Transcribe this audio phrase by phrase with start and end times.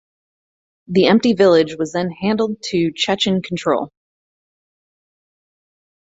[0.87, 3.91] The empty village was then handed to Chechen control.